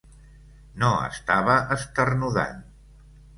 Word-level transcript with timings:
No 0.83 0.89
estava 1.09 1.59
esternudant. 1.77 2.65